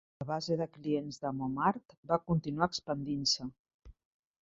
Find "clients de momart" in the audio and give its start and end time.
0.77-1.97